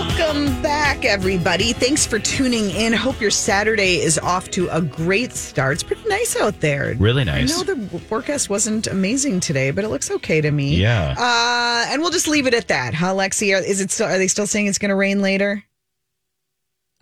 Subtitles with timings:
[0.00, 1.74] Welcome back, everybody.
[1.74, 2.94] Thanks for tuning in.
[2.94, 5.74] Hope your Saturday is off to a great start.
[5.74, 6.94] It's pretty nice out there.
[6.98, 7.52] Really nice.
[7.52, 10.76] I know the forecast wasn't amazing today, but it looks okay to me.
[10.76, 11.14] Yeah.
[11.18, 13.54] Uh, and we'll just leave it at that, huh, Lexi?
[13.54, 14.06] Are, is it still?
[14.06, 15.62] Are they still saying it's going to rain later?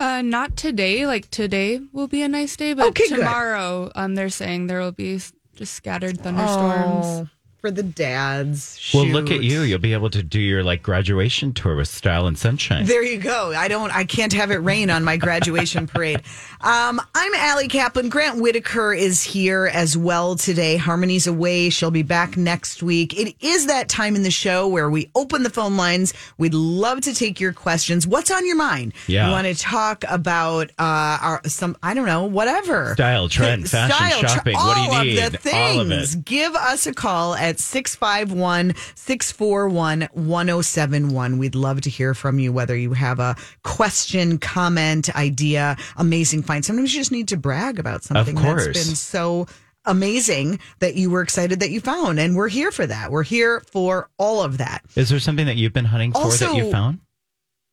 [0.01, 1.07] Uh, not today.
[1.07, 3.19] Like today will be a nice day, but Okay, good.
[3.19, 5.21] tomorrow, um, they're saying there will be
[5.55, 7.05] just scattered thunderstorms.
[7.05, 7.27] Oh,
[7.61, 8.91] for the dads.
[8.93, 9.61] Well, look at you.
[9.61, 12.85] You'll be able to do your like graduation tour with style and sunshine.
[12.85, 13.53] There you go.
[13.53, 13.93] I don't.
[13.95, 16.21] I can't have it rain on my graduation parade.
[16.61, 18.09] Um, I'm Ali Kaplan.
[18.09, 20.77] Grant Whitaker is here as well today.
[20.77, 21.69] Harmony's away.
[21.69, 23.17] She'll be back next week.
[23.19, 26.13] It is that time in the show where we open the phone lines.
[26.37, 28.07] We'd love to take your questions.
[28.07, 28.93] What's on your mind?
[29.07, 29.27] Yeah.
[29.27, 31.75] You want to talk about uh, our some?
[31.83, 32.25] I don't know.
[32.25, 32.93] Whatever.
[32.93, 34.55] Style, trend, fashion, Style, tr- shopping.
[34.55, 35.19] What do you all need?
[35.19, 35.75] Of the things.
[35.75, 36.25] All of it.
[36.25, 41.37] Give us a call at 651 641 1071.
[41.37, 46.65] We'd love to hear from you, whether you have a question, comment, idea, amazing find.
[46.65, 49.47] Sometimes you just need to brag about something that's been so
[49.85, 52.19] amazing that you were excited that you found.
[52.19, 53.11] And we're here for that.
[53.11, 54.83] We're here for all of that.
[54.95, 56.99] Is there something that you've been hunting for that you found?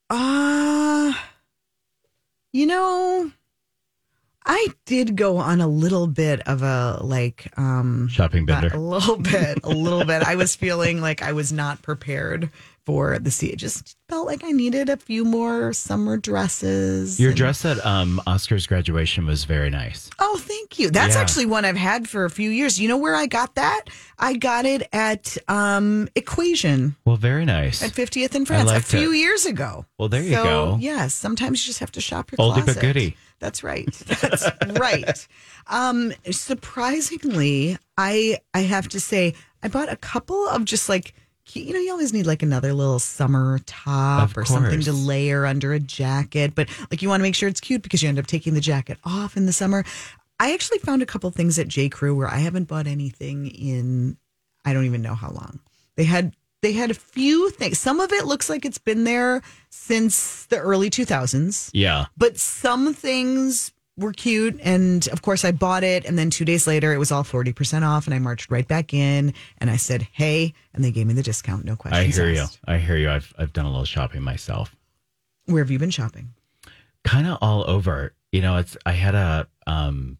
[0.08, 1.12] Uh,
[2.52, 3.30] you know,
[4.48, 8.70] I did go on a little bit of a like, um, Shopping bender.
[8.72, 10.22] a little bit, a little bit.
[10.22, 12.50] I was feeling like I was not prepared
[12.84, 13.48] for the sea.
[13.48, 17.18] It just felt like I needed a few more summer dresses.
[17.18, 20.08] Your and- dress at um, Oscar's graduation was very nice.
[20.20, 20.90] Oh, thank you.
[20.90, 21.20] That's Yeah.
[21.22, 22.78] actually one I've had for a few years.
[22.80, 23.86] You know where I got that?
[24.20, 27.82] I got it at um Equation Well, very nice.
[27.82, 29.16] at 50th in France a few it.
[29.18, 29.84] years ago.
[29.98, 30.76] Well, there you So, go.
[30.78, 33.16] Yes, sometimes you just have to shop your Oldie but goodie.
[33.38, 33.92] That's right.
[34.20, 34.46] That's
[34.78, 35.28] right.
[35.66, 41.14] Um, surprisingly, I I have to say I bought a couple of just like
[41.52, 45.46] you know you always need like another little summer top Of or something to layer
[45.46, 48.18] under a jacket, but like you want to make sure it's cute because you end
[48.18, 49.84] up taking the jacket off in the summer.
[50.38, 54.16] I actually found a couple things at J Crew where I haven't bought anything in
[54.64, 55.60] I don't even know how long.
[55.96, 56.34] They had
[56.66, 57.78] they had a few things.
[57.78, 59.40] Some of it looks like it's been there
[59.70, 62.06] since the early 2000s Yeah.
[62.16, 66.66] but some things were cute and of course i bought it and then two days
[66.66, 70.06] later it was all 40% off and i marched right back in and i said
[70.12, 72.18] hey and they gave me the discount no questions.
[72.18, 72.44] I hear you.
[72.66, 73.08] I hear you.
[73.10, 74.74] I've I've done a little shopping myself.
[75.46, 76.34] where have you been shopping
[77.04, 78.12] kind of all over.
[78.32, 80.18] You know, it's I had a um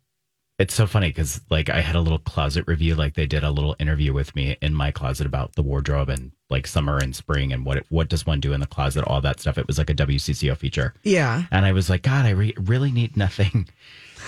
[0.59, 3.50] it's so funny cuz like I had a little closet review like they did a
[3.50, 7.53] little interview with me in my closet about the wardrobe and like summer and spring
[7.53, 9.59] and what what does one do in the closet all that stuff.
[9.59, 10.94] It was like a WCCO feature.
[11.03, 13.69] yeah And I was like, God, I re- really need nothing.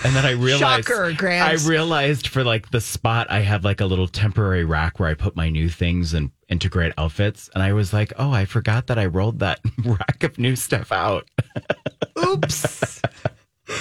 [0.01, 1.49] And then I realized, Shocker, Grant.
[1.65, 5.13] I realized for like the spot, I have like a little temporary rack where I
[5.13, 7.49] put my new things and integrate outfits.
[7.53, 10.93] And I was like, oh, I forgot that I rolled that rack of new stuff
[10.93, 11.27] out.
[12.25, 13.01] oops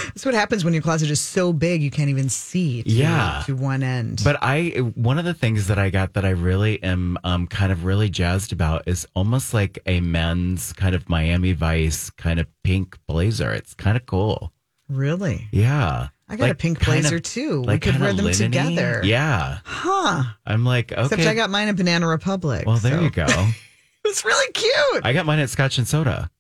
[0.06, 3.42] that's what happens when your closet is so big you can't even see to, Yeah.
[3.46, 6.82] to one end But I, one of the things that I got that I really
[6.82, 11.52] am um, kind of really jazzed about is almost like a men's kind of Miami
[11.52, 13.50] Vice kind of pink blazer.
[13.52, 14.52] It's kind of cool.
[14.88, 16.08] really Yeah.
[16.30, 17.62] I got a pink blazer of- too.
[17.62, 18.48] We could wear them linen-y.
[18.66, 19.00] together.
[19.02, 19.60] Yeah.
[19.64, 21.02] huh I'm like, okay.
[21.02, 23.24] except i got mine at banana republic well, there so- you go.
[24.04, 26.30] it was really cute I got mine at Scotch and Soda.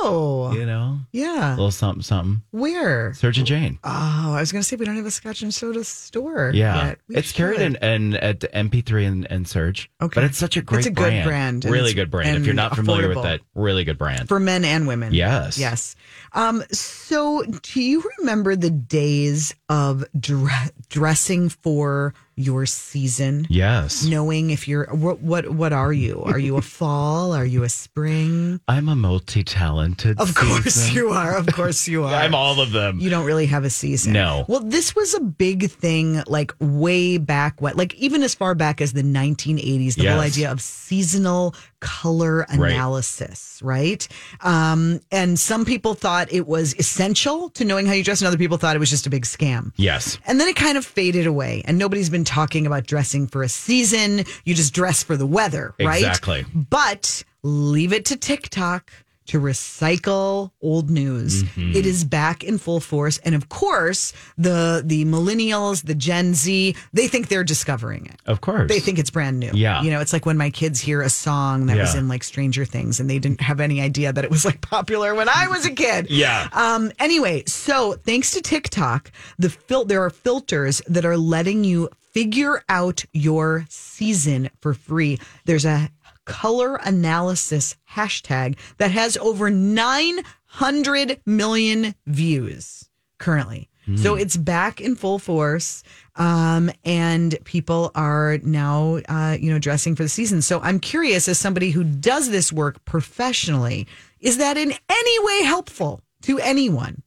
[0.00, 2.42] Oh You know, yeah a little something, something.
[2.50, 3.78] where Surgeon Jane.
[3.84, 6.52] Oh, I was going to say we don't have a Scotch and soda store.
[6.54, 9.90] Yeah, it's carried in, in at MP3 and, and Surge.
[10.00, 10.14] Okay.
[10.20, 11.24] but it's such a great It's a good brand.
[11.28, 12.36] brand, really good brand.
[12.36, 14.28] If you're not familiar with that, really good brand.
[14.28, 15.12] for men and women.
[15.14, 15.58] Yes.
[15.58, 15.96] yes.
[16.32, 20.50] Um, so, do you remember the days of dre-
[20.88, 23.46] dressing for your season?
[23.50, 26.22] yes, Knowing if you're what what what are you?
[26.22, 27.32] Are you a fall?
[27.32, 28.60] Are you a spring?
[28.68, 30.18] I'm a multi-talented.
[30.20, 30.94] Of course season.
[30.94, 31.36] you are.
[31.36, 32.14] Of course you are.
[32.14, 33.00] I'm all of them.
[33.00, 34.12] You don't really have a season.
[34.12, 34.44] No.
[34.48, 38.80] Well, this was a big thing, like way back when, like even as far back
[38.80, 44.06] as the 1980s, the whole idea of seasonal color analysis, right?
[44.40, 48.36] Um, and some people thought it was essential to knowing how you dress, and other
[48.38, 49.72] people thought it was just a big scam.
[49.76, 53.42] yes, And then it kind of faded away, and nobody's been talking about dressing for
[53.42, 54.24] a season.
[54.44, 55.96] You just dress for the weather, right?
[55.98, 56.44] Exactly.
[56.54, 58.92] But leave it to TikTok
[59.26, 61.42] to recycle old news.
[61.44, 61.76] Mm-hmm.
[61.76, 66.74] It is back in full force, and of course, the the millennials, the Gen Z,
[66.94, 68.16] they think they're discovering it.
[68.26, 68.68] of course.
[68.70, 69.50] They think it's brand new.
[69.52, 69.82] Yeah.
[69.82, 72.64] You know, it's like when my kids hear a song that was in like Stranger
[72.64, 75.66] Things and they didn't have any idea that it was like popular when I was
[75.66, 76.06] a kid.
[76.18, 76.48] Yeah.
[76.52, 81.90] Um anyway, so thanks to TikTok, the fil- there are filters that are letting you
[82.18, 85.20] figure out your season for free.
[85.44, 85.88] There's a
[86.24, 92.88] color analysis hashtag that has over 900 million views
[93.18, 93.68] currently.
[93.96, 95.82] So it's back in full force,
[96.16, 100.42] um, and people are now, uh, you know, dressing for the season.
[100.42, 103.86] So I'm curious, as somebody who does this work professionally,
[104.20, 107.02] is that in any way helpful to anyone?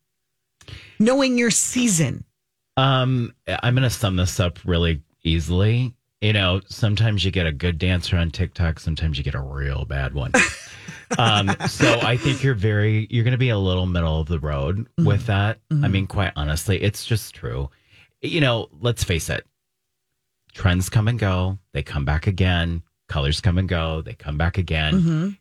[0.98, 2.24] Knowing your season,
[2.78, 5.94] Um, I'm going to sum this up really easily.
[6.22, 9.86] You know, sometimes you get a good dancer on TikTok, sometimes you get a real
[9.86, 10.32] bad one.
[11.18, 14.40] um, so I think you're very, you're going to be a little middle of the
[14.40, 15.60] road with that.
[15.84, 17.70] I mean, quite honestly, it's just true.
[18.22, 19.48] You know, let's face it,
[20.54, 22.84] trends come and go, they come back again.
[23.08, 24.94] Colors come and go, they come back again.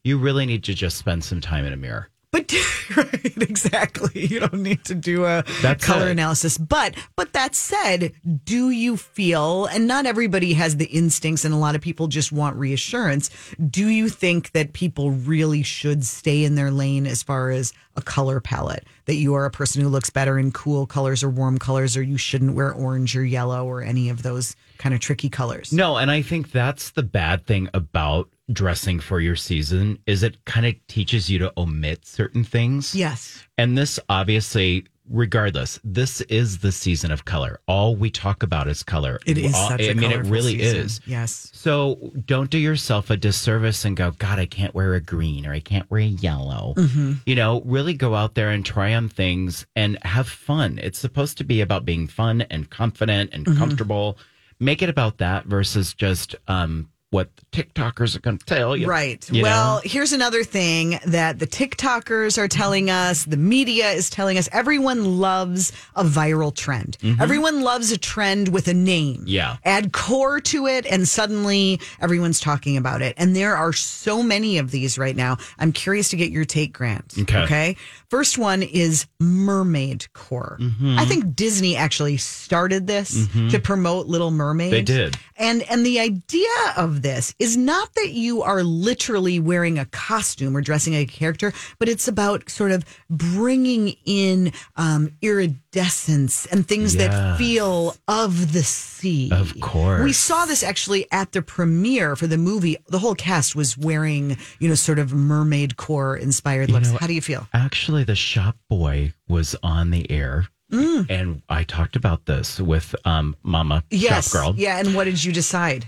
[0.02, 2.08] You really need to just spend some time in a mirror.
[2.32, 2.52] But
[2.96, 4.26] right, exactly.
[4.26, 6.12] You don't need to do a That's color it.
[6.12, 6.58] analysis.
[6.58, 8.12] But but that said,
[8.44, 12.30] do you feel and not everybody has the instincts and a lot of people just
[12.32, 13.30] want reassurance.
[13.68, 18.02] Do you think that people really should stay in their lane as far as a
[18.02, 18.84] color palette?
[19.06, 22.02] That you are a person who looks better in cool colors or warm colors or
[22.02, 25.72] you shouldn't wear orange or yellow or any of those kind of tricky colors.
[25.72, 30.44] No, and I think that's the bad thing about dressing for your season is it
[30.44, 32.94] kind of teaches you to omit certain things.
[32.94, 33.44] Yes.
[33.58, 37.58] And this obviously regardless, this is the season of color.
[37.66, 39.18] All we talk about is color.
[39.26, 40.76] It is All- I mean it really season.
[40.78, 41.00] is.
[41.04, 41.50] Yes.
[41.52, 45.52] So don't do yourself a disservice and go, God, I can't wear a green or
[45.52, 46.74] I can't wear a yellow.
[46.76, 47.12] Mm-hmm.
[47.26, 50.78] You know, really go out there and try on things and have fun.
[50.80, 53.58] It's supposed to be about being fun and confident and Mm-hmm.
[53.58, 54.16] comfortable.
[54.60, 58.86] Make it about that versus just um, what the TikTokers are going to tell you.
[58.86, 59.28] Right.
[59.30, 59.80] You well, know?
[59.84, 64.48] here's another thing that the TikTokers are telling us, the media is telling us.
[64.52, 66.96] Everyone loves a viral trend.
[67.20, 69.18] Everyone loves a trend with a name.
[69.18, 69.28] Mm-hmm.
[69.28, 69.56] Yeah.
[69.64, 73.14] Add core to it, and suddenly everyone's talking about it.
[73.16, 75.36] And there are so many of these right now.
[75.58, 77.14] I'm curious to get your take, Grant.
[77.18, 77.76] Okay.
[78.08, 80.58] First one is mermaid core.
[80.60, 80.98] Mm-hmm.
[80.98, 84.72] I think Disney actually started this to promote Little Mermaid.
[84.72, 85.16] They did.
[85.40, 90.54] And and the idea of this is not that you are literally wearing a costume
[90.54, 96.96] or dressing a character, but it's about sort of bringing in um, iridescence and things
[96.96, 99.30] that feel of the sea.
[99.32, 100.04] Of course.
[100.04, 102.76] we saw this actually at the premiere for the movie.
[102.88, 106.90] The whole cast was wearing, you know, sort of mermaid core inspired looks.
[106.90, 107.48] know, How do you feel?
[107.54, 110.48] Actually, the shop boy was on the air.
[110.70, 111.06] Mm.
[111.10, 114.30] And I talked about this with um, Mama Yes.
[114.30, 114.54] Shop Girl.
[114.56, 114.78] Yeah.
[114.78, 115.86] And what did you decide?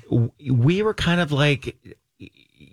[0.51, 1.77] we were kind of like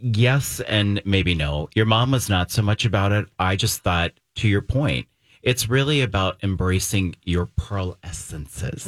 [0.01, 1.69] yes and maybe no.
[1.75, 3.27] Your mom was not so much about it.
[3.38, 5.07] I just thought to your point
[5.41, 8.83] it's really about embracing your pearl essences.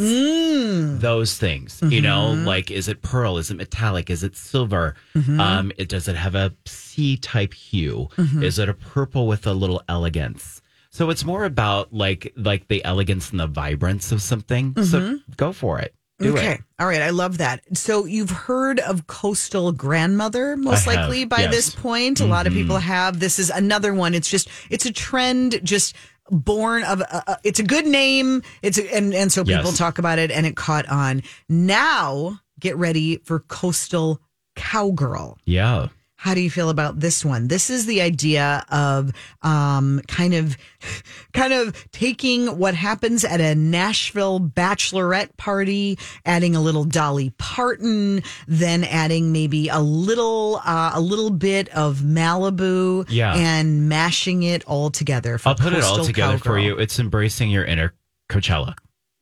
[0.99, 3.37] Those things you know like is it pearl?
[3.37, 4.09] Is it metallic?
[4.09, 4.95] Is it silver?
[5.15, 8.09] Um it does it have a C type hue?
[8.41, 10.60] Is it a purple with a little elegance
[10.91, 15.51] so it's more about like like the elegance and the vibrance of something so go
[15.51, 16.51] for it do okay.
[16.53, 17.01] it All right.
[17.01, 17.63] I love that.
[17.75, 21.45] So you've heard of coastal grandmother, most I have, likely by yes.
[21.45, 21.51] Mm-hmm.
[21.51, 22.19] this point.
[22.19, 23.19] A lot of people have.
[23.19, 24.13] This is another one.
[24.13, 25.95] It's just, it's a trend just
[26.29, 28.43] born of, uh, uh, it's a good name.
[28.61, 29.77] It's, a, and, and so people Yes.
[29.79, 31.23] talk about it and it caught on.
[31.49, 34.21] Now get ready for coastal
[34.55, 35.39] cowgirl.
[35.45, 35.87] yeah
[36.21, 37.47] How do you feel about this one?
[37.47, 40.55] This is the idea of um, kind of,
[41.33, 48.21] kind of taking what happens at a Nashville bachelorette party, adding a little Dolly Parton,
[48.47, 53.33] then adding maybe a little, uh, a little bit of Malibu, Yeah.
[53.33, 55.39] and mashing it all together.
[55.39, 56.77] For I'll put it all Coastal together for you.
[56.77, 57.95] It's embracing your inner
[58.29, 58.75] Coachella.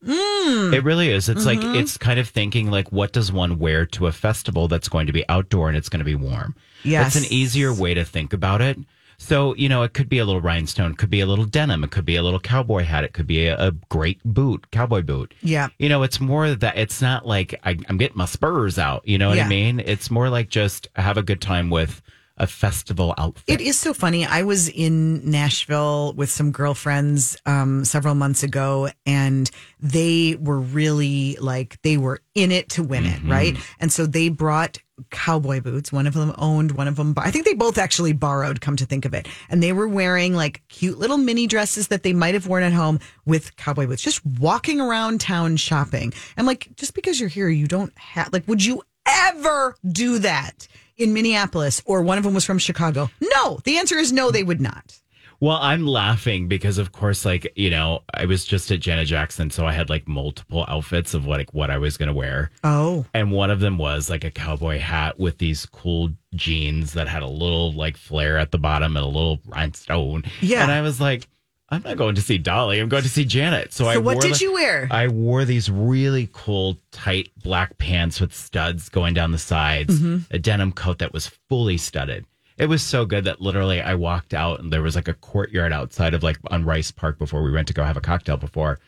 [0.05, 0.73] Mm.
[0.73, 1.27] It really is.
[1.29, 1.65] It's Mm-hmm.
[1.67, 5.07] like it's kind of thinking like, what does one wear to a festival that's going
[5.07, 6.55] to be outdoor and it's going to be warm?
[6.83, 7.15] Yes.
[7.15, 8.77] it's an easier way to think about it.
[9.21, 11.83] So you know, it could be a little rhinestone, it could be a little denim,
[11.83, 15.01] it could be a little cowboy hat, it could be a, a great boot, cowboy
[15.01, 15.33] boot.
[15.41, 15.67] Yeah.
[15.77, 19.05] You know, it's more that it's not like I, I'm getting my spurs out.
[19.05, 19.45] You know what Yeah.
[19.47, 19.81] I mean?
[19.81, 22.01] It's more like just have a good time with
[22.39, 23.43] a festival outfit.
[23.47, 24.25] It is so funny.
[24.25, 31.37] I was in Nashville with some girlfriends um, several months ago, and they were really
[31.39, 33.57] like they were in it to win it, right?
[33.79, 34.77] And so they brought
[35.11, 35.91] cowboy boots.
[35.91, 37.13] One of them owned, one of them.
[37.17, 38.61] I think they both actually borrowed.
[38.61, 42.03] Come to think of it, and they were wearing like cute little mini dresses that
[42.03, 46.13] they might have worn at home with cowboy boots, just walking around town shopping.
[46.37, 48.47] I'm like, just because you're here, you don't have like.
[48.47, 50.67] Would you ever do that?
[50.97, 53.09] In Minneapolis, or one of them was from Chicago.
[53.21, 54.99] No, the answer is no, they would not.
[55.39, 59.49] Well, I'm laughing because, of course, like you know, I was just at Janet Jackson,
[59.49, 63.05] so I had like multiple outfits of like what I was going to wear, Oh,
[63.13, 67.23] and one of them was like a cowboy hat with these cool jeans that had
[67.23, 70.23] a little like flare at the bottom and a little rhinestone.
[70.41, 70.63] Yeah.
[70.63, 71.29] and I was like,
[71.71, 72.79] I'm not going to see Dolly.
[72.79, 73.73] I'm going to see Janet.
[73.73, 74.87] So, I what wore did the- you wear?
[74.89, 80.33] I wore these really cool tight black pants with studs going down the sides, Mm-hmm.
[80.33, 82.25] a denim coat that was fully studded.
[82.57, 85.71] It was so good that literally I walked out and there was like a courtyard
[85.71, 88.79] outside of like on Rice Park before we went to go have a cocktail before,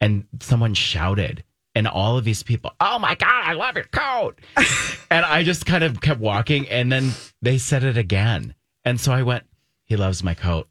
[0.00, 1.44] and someone shouted.
[1.76, 4.38] And all of these people, oh my God, I love your coat.
[5.10, 6.68] and I just kind of kept walking.
[6.68, 7.10] And then
[7.42, 8.54] they said it again.
[8.84, 9.42] And so I went,
[9.84, 10.68] he loves my coat.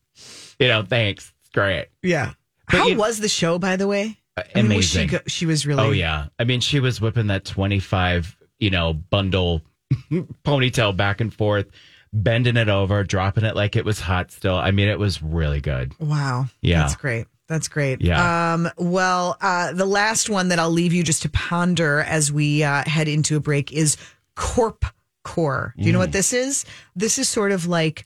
[0.59, 1.32] You know, thanks.
[1.53, 1.87] Great.
[2.01, 2.33] yeah.
[2.69, 4.17] But How you- was the show, by the way?
[4.55, 5.19] I mean, was she, amazing.
[5.19, 5.83] go- she was really.
[5.83, 6.27] Oh yeah.
[6.39, 9.61] I mean, she was whipping that 25, you know, bundle
[10.43, 11.67] ponytail back and forth,
[12.11, 14.55] bending it over, dropping it like it was hot still.
[14.55, 15.93] I mean, it was really good.
[15.99, 16.45] Wow.
[16.61, 16.79] Yeah.
[16.81, 17.27] That's great.
[17.47, 18.01] That's great.
[18.01, 18.53] Yeah.
[18.53, 22.63] Um, well, uh, the last one that I'll leave you just to ponder as we
[22.63, 23.97] uh, head into a break is
[24.35, 24.85] Corp
[25.23, 25.73] Core.
[25.77, 26.03] Do you know Mm.
[26.03, 26.65] what this is?
[26.95, 28.05] This is sort of like.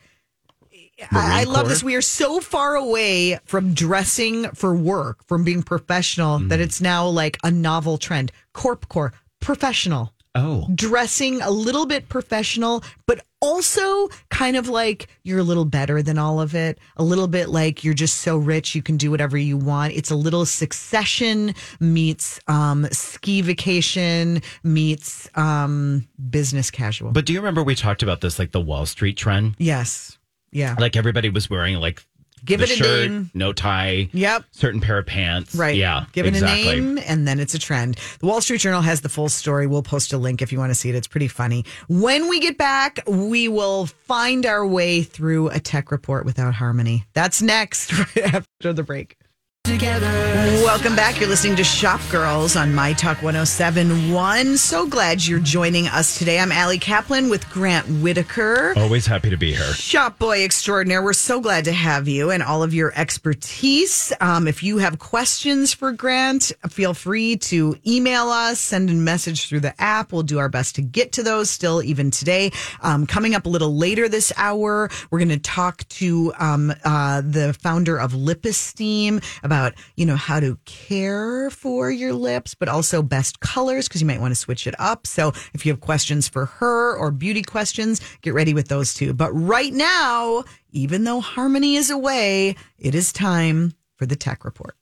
[1.11, 1.83] I, I love this.
[1.83, 6.49] We are so far away from dressing for work, from being professional, Mm.
[6.49, 8.31] that it's now like a novel trend.
[8.53, 10.67] Corp Core, professional Oh.
[10.75, 16.17] dressing a little bit professional, but also kind of like you're a little better than
[16.19, 16.77] all of it.
[16.97, 19.93] A little bit like you're just so rich you can do whatever you want.
[19.93, 27.11] It's a little succession meets um, ski vacation meets um, business casual.
[27.11, 29.55] But do you remember we talked about this, like the Wall Street trend?
[29.57, 30.17] yes.
[30.51, 30.75] Yeah.
[30.79, 32.03] Like everybody was wearing like
[32.45, 33.31] Give it a shirt, name.
[33.33, 34.43] no tie, Yep.
[34.51, 35.55] certain pair of pants.
[35.55, 35.75] Right.
[35.75, 36.05] Yeah.
[36.13, 36.77] Give it exactly.
[36.77, 37.97] a name and then it's a trend.
[38.19, 39.65] The Wall Street Journal has the full story.
[39.67, 40.95] We'll post a link if you want to see it.
[40.95, 41.65] It's pretty funny.
[41.89, 47.05] When we get back, we will find our way through a tech report without harmony.
[47.13, 49.17] That's next right after the break.
[49.67, 51.19] Welcome back.
[51.19, 54.55] You're listening to Shop Girls on My Talk 1071.
[54.55, 56.39] So glad you're joining us today.
[56.39, 58.73] I'm Ali Kaplan with Grant Whitaker.
[58.77, 59.73] Always happy to be here.
[59.73, 61.03] Shop Boy Extraordinaire.
[61.03, 64.13] We're so glad to have you and all of your expertise.
[64.21, 69.49] Um, if you have questions for Grant, feel free to email us, send a message
[69.49, 70.13] through the app.
[70.13, 72.51] We'll do our best to get to those still even today.
[72.81, 77.21] Um, coming up a little later this hour, we're going to talk to um, uh,
[77.21, 79.19] the founder of Lip Esteem
[79.57, 84.07] about, you know, how to care for your lips, but also best colors because you
[84.07, 85.07] might want to switch it up.
[85.07, 89.13] So if you have questions for her or beauty questions, get ready with those too.
[89.13, 94.75] But right now, even though Harmony is away, it is time for the tech report.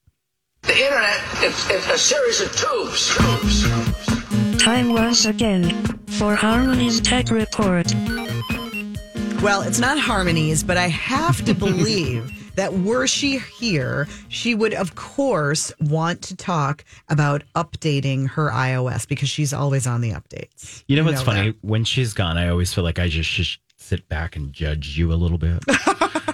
[0.63, 3.15] The internet is, is a series of tubes.
[3.15, 4.61] tubes.
[4.61, 5.69] Time once again
[6.07, 7.93] for Harmony's Tech Report.
[9.41, 14.73] Well, it's not Harmony's, but I have to believe that were she here, she would,
[14.73, 20.83] of course, want to talk about updating her iOS because she's always on the updates.
[20.87, 21.51] You know what's know funny?
[21.51, 21.63] that.
[21.63, 23.47] When she's gone, I always feel like I just should
[23.77, 25.63] sit back and judge you a little bit.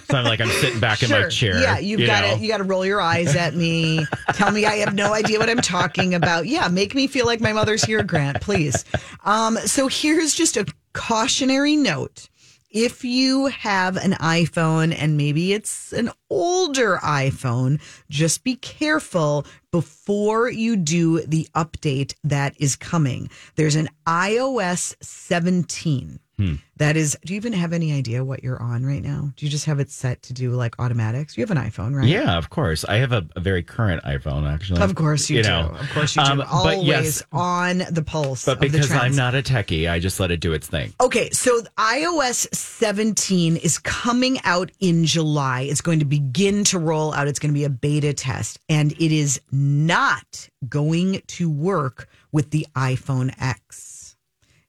[0.03, 1.59] so I'm like, I'm sitting back in my chair.
[1.59, 4.05] Yeah, you've you got to you got to roll your eyes at me.
[4.33, 6.47] Tell me I have no idea what I'm talking about.
[6.47, 8.85] Yeah, make me feel like my mother's here, Grant, please.
[9.25, 12.29] Um, so here's just a cautionary note.
[12.71, 20.49] If you have an iPhone and maybe it's an older iPhone, just be careful before
[20.49, 23.29] you do the update that is coming.
[23.55, 26.21] There's an iOS 17.
[26.77, 29.31] That is, do you even have any idea what you're on right now?
[29.35, 31.37] Do you just have it set to do like automatics?
[31.37, 32.07] You have an iPhone, right?
[32.07, 32.83] Yeah, of course.
[32.85, 34.81] I have a, a very current iPhone, actually.
[34.81, 35.49] Of course you, do.
[35.49, 35.75] know.
[35.79, 36.31] Of course you do.
[36.31, 38.45] Um, but Always yes, on the pulse.
[38.45, 40.93] but of the because I'm not a techie, I just let it do its thing.
[40.99, 45.61] Okay, so iOS 17 is coming out in July.
[45.61, 47.27] It's going to begin to roll out.
[47.27, 52.49] It's going to be a beta test, and it is not going to work with
[52.49, 53.90] the iPhone X.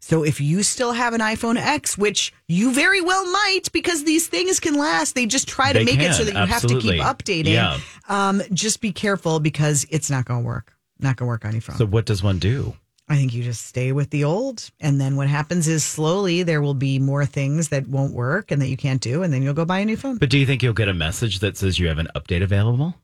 [0.05, 4.27] So if you still have an iPhone X, which you very well might because these
[4.27, 6.99] things can last, they just try to They make it so that you absolutely.
[6.99, 7.53] have to keep updating.
[7.55, 7.79] Yeah.
[8.09, 10.77] Um, just be careful because it's not going to work.
[10.99, 11.77] Not going to work on your phone.
[11.77, 12.75] So what does one do?
[13.09, 14.71] I think you just stay with the old.
[14.81, 18.61] And then what happens is slowly there will be more things that won't work and
[18.61, 19.23] that you can't do.
[19.23, 20.19] And then you'll go buy a new phone.
[20.19, 22.97] But do you think you'll get a message that says you have an update available?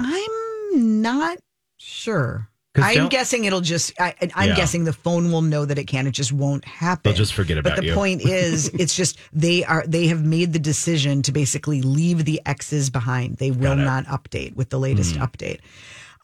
[0.00, 1.38] I'm not
[1.76, 2.48] sure.
[2.82, 4.56] I'm guessing it'll just, I, I'm Yeah.
[4.56, 6.06] guessing the phone will know that it can.
[6.06, 7.02] It just won't happen.
[7.10, 7.70] They'll just forget about.
[7.76, 7.94] But the you.
[7.94, 12.40] point is, it's just they are, they have made the decision to basically leave the
[12.46, 13.36] X's behind.
[13.38, 15.22] They will not update with the latest Hmm.
[15.22, 15.60] update.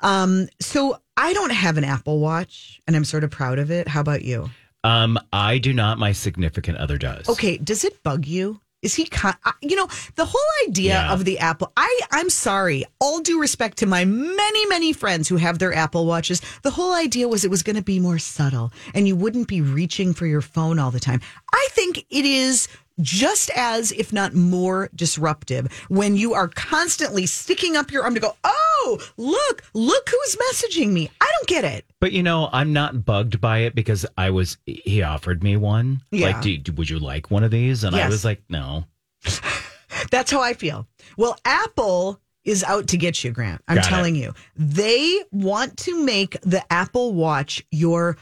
[0.01, 3.89] Um, so I don't have an Apple Watch and I'm sort of proud of it.
[3.89, 4.51] How about you?
[4.83, 5.99] Um, I do not.
[5.99, 7.27] My significant other does.
[7.29, 11.13] Okay, does it bug you Is he, con- you know, the whole idea Yeah.
[11.13, 15.37] of the Apple, I, I'm sorry, all due respect to my many, many friends who
[15.37, 18.73] have their Apple watches, the whole idea was it was going to be more subtle
[18.95, 21.21] and you wouldn't be reaching for your phone all the time.
[21.53, 22.69] I think it is
[23.01, 28.21] just as, if not more disruptive when you are constantly sticking up your arm to
[28.21, 31.11] go, oh, look, look who's messaging me.
[31.21, 31.85] I don't get it.
[32.01, 34.59] But you know, I'm not bugged by it because I was.
[34.67, 36.03] He offered me one.
[36.11, 36.29] Yeah.
[36.29, 37.85] Like, do, would you like one of these?
[37.85, 38.85] And I was like, no.
[40.11, 40.87] That's how I feel.
[41.17, 43.63] Well, Apple is out to get you, Grant.
[43.69, 43.89] I'm Got it.
[43.89, 44.35] telling you.
[44.55, 48.19] They want to make the Apple Watch your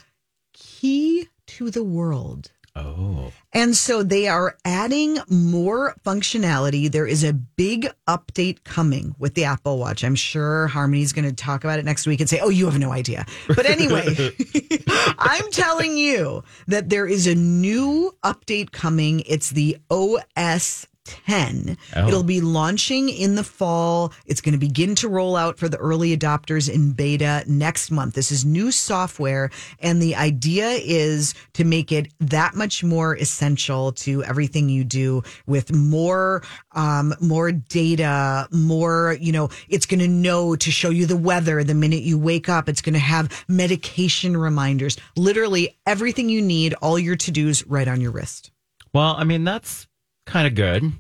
[0.53, 2.52] key to the world.
[2.75, 6.91] Oh, And so they are adding more functionality.
[6.91, 10.03] There is a big update coming with the Apple Watch.
[10.05, 12.79] I'm sure Harmony's going to talk about it next week and say, Oh, you have
[12.79, 13.27] no idea.
[13.49, 14.31] But anyway,
[15.19, 19.23] I'm telling you that there is a new update coming.
[19.27, 21.77] It's the OS 10.
[21.97, 22.09] Oh.
[22.09, 24.13] It'll be launching in the fall.
[24.27, 28.15] It's going to begin to roll out for the early adopters in beta next month.
[28.15, 33.93] This is new software, and the idea is to make it that much more essential
[33.93, 36.43] to everything you do with more,
[36.73, 41.65] um, more data, more, you know, it's going to know to show you the weather
[41.65, 42.69] the minute you wake up.
[42.69, 47.89] It's going to have medication reminders, literally everything you need, all your to dos right
[47.89, 48.51] on your wrist.
[48.93, 49.87] well, I mean that's
[50.27, 50.93] kind of good.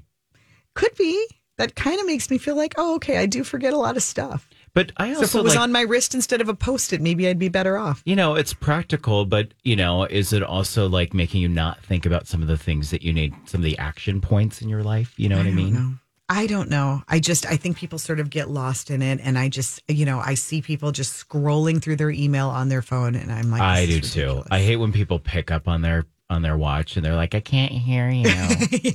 [0.75, 1.26] Could be.
[1.59, 4.02] That kind of makes me feel like, oh, okay, I do forget a lot of
[4.02, 4.49] stuff.
[4.75, 6.95] But I So if also it was like, on my wrist instead of a post
[6.95, 8.02] it, maybe I'd be better off.
[8.07, 12.07] you know, it's practical, but you know, is it also like making you not think
[12.07, 14.83] about some of the things that you need, some of the action points in your
[14.83, 15.12] life?
[15.19, 15.75] You know what I, mean?
[15.75, 15.93] No.
[16.29, 17.02] I don't know.
[17.07, 20.07] I just I think people sort of get lost in it, and I just you
[20.07, 23.61] know I see people just scrolling through their email on their phone, and I'm like,
[23.61, 24.43] I do is too.
[24.50, 27.41] I hate when people pick up on their on their watch and they're like, I
[27.41, 28.25] can't hear you.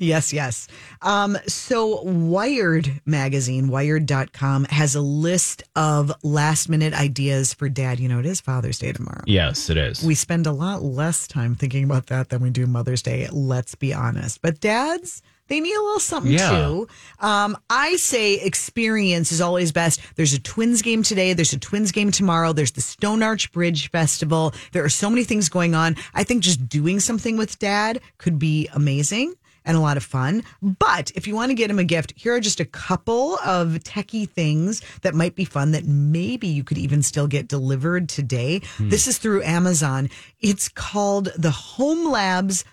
[0.00, 0.68] yes, yes.
[1.02, 8.00] Um, so Wired magazine, wired.com, has a list of last minute ideas for dad.
[8.00, 9.22] You know, it is Father's Day tomorrow.
[9.26, 10.02] yes, it is.
[10.04, 13.28] We spend a lot less time thinking about that than we do Mother's Day.
[13.32, 14.42] Let's be honest.
[14.42, 16.50] But dads, they need a little something Yeah.
[16.50, 16.88] too.
[17.20, 20.00] Um, I say experience is always best.
[20.16, 21.32] There's a Twins game today.
[21.34, 22.52] There's a Twins game tomorrow.
[22.52, 24.54] There's the Stone Arch Bridge Festival.
[24.72, 25.96] There are so many things going on.
[26.14, 29.34] I think just doing something with dad could be amazing
[29.66, 30.42] and a lot of fun.
[30.60, 33.68] But if you want to get him a gift, here are just a couple of
[33.84, 38.60] techie things that might be fun that maybe you could even still get delivered today.
[38.78, 40.10] This is through Amazon.
[40.40, 42.64] It's called the Home Labs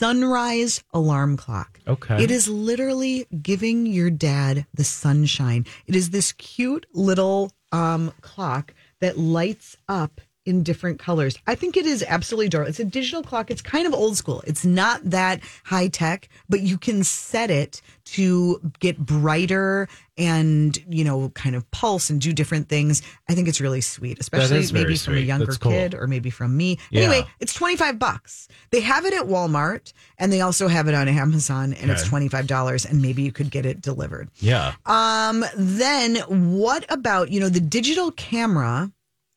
[0.00, 1.78] Sunrise Alarm Clock.
[1.86, 2.24] Okay.
[2.24, 5.66] It is literally giving your dad the sunshine.
[5.86, 11.36] It is this cute little um, clock that lights up in different colors.
[11.46, 12.70] I think it is absolutely adorable.
[12.70, 13.50] It's a digital clock.
[13.50, 14.42] It's kind of old school.
[14.46, 21.04] It's not that high tech, but you can set it to get brighter and, you
[21.04, 23.02] know, kind of pulse and do different things.
[23.28, 25.72] I think it's really sweet, especially maybe from a younger cool.
[25.72, 26.78] kid or maybe from me.
[26.90, 27.02] Yeah.
[27.02, 28.48] Anyway, it's 25 bucks.
[28.70, 32.90] They have it at Walmart and they also have it on Amazon and it's $25
[32.90, 34.30] and maybe you could get it delivered.
[34.40, 34.74] yeah.
[34.86, 38.90] Um, then what about, you know, the digital camera,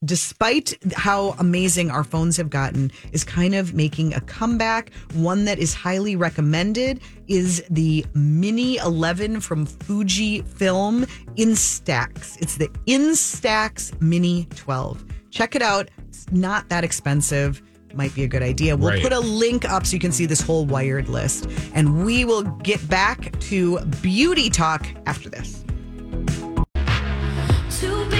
[0.05, 4.91] despite how amazing our phones have gotten, is kind of making a comeback.
[5.13, 11.05] One that is highly recommended is the Mini 11 from Fujifilm
[11.37, 12.37] Instax.
[12.41, 15.05] It's the Instax Mini 12.
[15.31, 15.89] Check it out.
[16.09, 17.61] It's not that expensive.
[17.95, 18.75] Might be a good idea.
[18.75, 19.03] We'll Right.
[19.03, 21.47] put a link up so you can see this whole wired list.
[21.73, 25.62] And we will get back to beauty talk after this.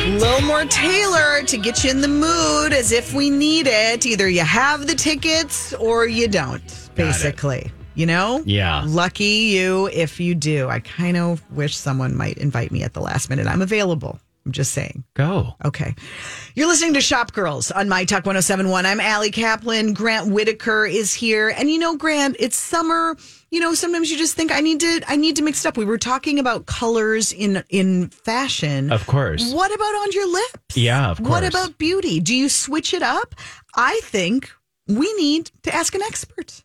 [0.03, 4.05] A little more Taylor to get you in the mood as if we need it.
[4.05, 7.71] Either you have the tickets or you don't, basically.
[7.95, 8.43] You know?
[8.45, 8.83] Yeah.
[8.85, 10.67] Lucky you if you do.
[10.67, 13.47] I kind of wish someone might invite me at the last minute.
[13.47, 14.19] I'm available.
[14.45, 15.05] I'm just saying.
[15.13, 15.55] Go.
[15.63, 15.95] Okay.
[16.53, 18.85] You're listening to Shop Girls on My Talk 1071.
[18.85, 19.93] I'm Ali Kaplan.
[19.93, 21.49] Grant Whitaker is here.
[21.49, 23.15] And you know, Grant, it's summer.
[23.51, 25.77] You know, sometimes you just think I need to I need to mix it up.
[25.77, 28.91] We were talking about colors in in fashion.
[28.91, 29.53] Of course.
[29.53, 30.75] What about on your lips?
[30.75, 31.29] Yeah, of course.
[31.29, 32.19] What about beauty?
[32.19, 33.35] Do you switch it up?
[33.75, 34.51] I think
[34.87, 36.62] we need to ask an expert.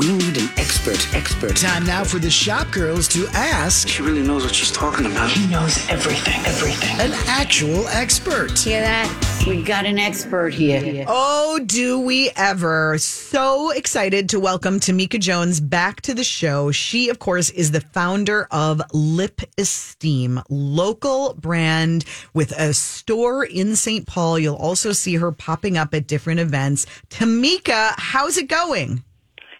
[0.00, 1.56] We need an expert, expert.
[1.56, 5.30] Time now for the shop girls to ask She really knows what she's talking about.
[5.30, 6.98] He knows everything, everything.
[7.00, 8.58] an actual expert.
[8.58, 9.44] Hear that?
[9.46, 11.04] We got an expert here.
[11.06, 12.98] Oh, do we ever?
[12.98, 16.72] So excited to welcome Tameka Jones back to the show.
[16.72, 22.04] She, of course, is the founder of Lip Esteem, local brand
[22.34, 24.08] with a store in St.
[24.08, 24.40] Paul.
[24.40, 26.84] You'll also see her popping up at different events.
[27.10, 29.04] Tameka, how's it going?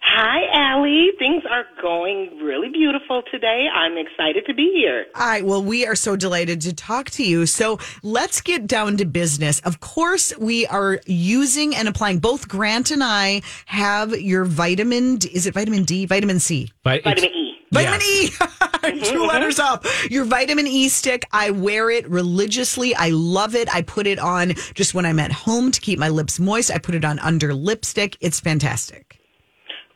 [0.07, 1.09] Hi, Ali.
[1.17, 3.67] Things are going really beautiful today.
[3.73, 5.07] I'm excited to be here.
[5.15, 5.43] All right.
[5.43, 7.47] Well, we are so delighted to talk to you.
[7.47, 9.59] So let's get down to business.
[9.61, 12.19] Of course, we are using and applying.
[12.19, 15.17] Both Grant and I have your vitamin.
[15.17, 16.05] D- Is it vitamin D?
[16.05, 16.71] Vitamin C.
[16.83, 17.55] But Vitamin E.
[17.71, 18.31] Vitamin Yes.
[18.31, 18.45] E.
[18.85, 19.27] Two mm-hmm.
[19.27, 19.85] letters up.
[20.11, 21.25] Your vitamin E stick.
[21.33, 22.93] I wear it religiously.
[22.95, 23.73] I love it.
[23.73, 26.69] I put it on just when I'm at home to keep my lips moist.
[26.69, 28.15] I put it on under lipstick.
[28.21, 29.19] It's fantastic.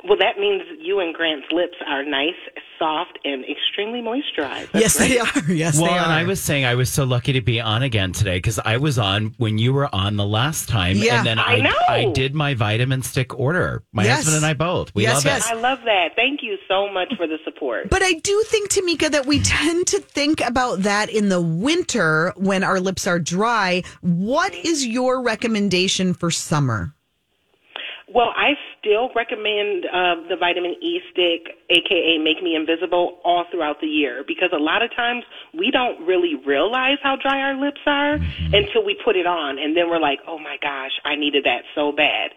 [0.07, 2.33] Well, that means you and Grant's lips are nice,
[2.77, 4.71] soft, and extremely moisturized.
[4.71, 5.09] That's yes, great.
[5.09, 5.53] they are.
[5.53, 6.03] Yes, well, they are.
[6.03, 8.77] and I was saying I was so lucky to be on again today because I
[8.77, 11.17] was on when you were on the last time, Yeah.
[11.17, 11.73] and then I I know.
[11.89, 13.83] I did my vitamin stick order.
[13.91, 14.17] My Yes.
[14.19, 14.95] husband and I both.
[14.95, 15.45] We Yes, love yes.
[15.47, 15.51] it.
[15.51, 16.09] I love that.
[16.15, 17.89] Thank you so much for the support.
[17.89, 22.31] But I do think, Tameka, that we tend to think about that in the winter
[22.37, 23.83] when our lips are dry.
[23.99, 26.93] What is your recommendation for summer?
[28.13, 33.81] Well, I still recommend uh, the vitamin E stick, aka Make Me Invisible, all throughout
[33.81, 34.23] the year.
[34.27, 38.83] Because a lot of times we don't really realize how dry our lips are until
[38.83, 41.91] we put it on, and then we're like, "Oh my gosh, I needed that so
[41.91, 42.31] bad."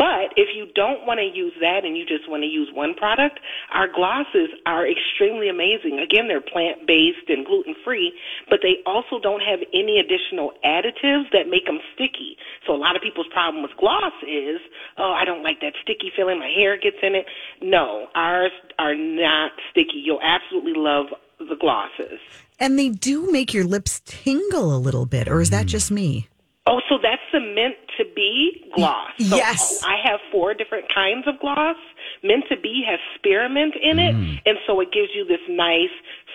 [0.00, 2.94] But if you don't want to use that and you just want to use one
[2.96, 3.36] product,
[3.68, 6.00] our glosses are extremely amazing.
[6.00, 8.16] Again, they're plant based and gluten free,
[8.48, 12.40] but they also don't have any additional additives that make them sticky.
[12.66, 14.56] So a lot of people's problem with gloss is,
[14.96, 16.38] oh, I don't like that sticky feeling.
[16.38, 17.26] My hair gets in it.
[17.60, 20.00] No, ours are not sticky.
[20.00, 22.24] You'll absolutely love the glosses.
[22.58, 25.76] And they do make your lips tingle a little bit, or is that mm.
[25.76, 26.30] just me?
[26.66, 29.10] Oh, so that's the meant to be gloss.
[29.20, 29.82] So Yes.
[29.84, 31.76] I have four different kinds of gloss.
[32.22, 35.88] Meant to be has spearmint in it, and so it gives you this nice,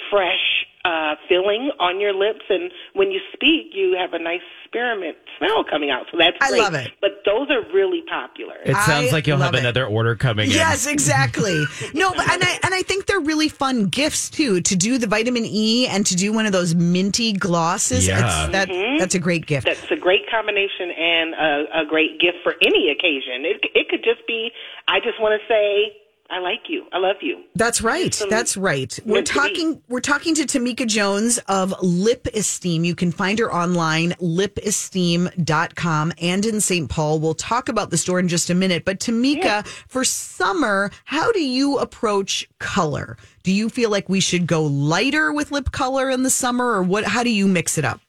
[0.10, 2.46] fresh uh, feeling on your lips.
[2.50, 6.06] And when you speak, you have a nice spearmint smell coming out.
[6.12, 6.62] So that's I great.
[6.62, 6.92] love it.
[7.02, 8.56] But those are really popular.
[8.64, 9.60] It sounds I like you'll have it.
[9.60, 10.56] another order coming in.
[10.56, 11.64] Yes, exactly.
[11.94, 15.08] No, but and I and I think they're really fun gifts too to do the
[15.08, 18.08] vitamin E and to do one of those minty glosses.
[18.08, 18.20] Yeah.
[18.46, 19.66] It's, that that's a great gift.
[19.66, 23.46] That's a great combination and a, a great gift for any occasion.
[23.46, 24.52] It, it could just be,
[24.88, 25.94] I just want to say,
[26.30, 26.86] I like you.
[26.92, 27.44] I love you.
[27.54, 28.20] That's right.
[28.30, 28.98] That's right.
[29.06, 29.40] We're meant to be.
[29.40, 32.84] talking we're talking to Tameka Jones of Lip Esteem.
[32.84, 36.90] You can find her online lipesteem.com and in St.
[36.90, 37.20] Paul.
[37.20, 41.42] We'll talk about the store in just a minute, but Tameka, for summer, how do
[41.42, 43.18] you approach color?
[43.44, 46.82] Do you feel like we should go lighter with lip color in the summer or
[46.82, 48.02] what how do you mix it up?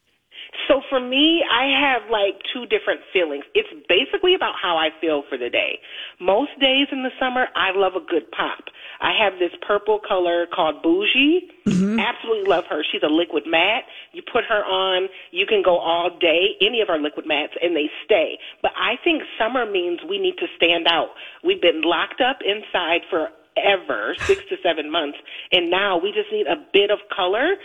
[0.69, 3.45] So for me, I have like two different feelings.
[3.55, 5.79] It's basically about how I feel for the day.
[6.21, 8.65] Most days in the summer, I love a good pop.
[9.01, 11.49] I have this purple color called Bougie.
[11.67, 12.01] Mm-hmm.
[12.01, 12.83] Absolutely love her.
[12.91, 13.85] She's a liquid matte.
[14.13, 17.77] You put her on, you can go all day, any of our liquid mattes, and
[17.77, 18.39] they stay.
[18.63, 21.11] But I think summer means we need to stand out.
[21.45, 25.19] We've been locked up inside for ever, six to seven months,
[25.51, 27.57] and now we just need a bit of color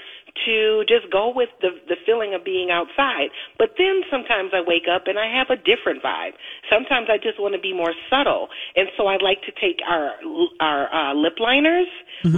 [0.45, 3.29] to just go with the the feeling of being outside.
[3.57, 6.33] But then sometimes I wake up and I have a different vibe.
[6.69, 10.11] Sometimes I just want to be more subtle, and so I like to take our
[10.59, 11.87] our uh, lip liners,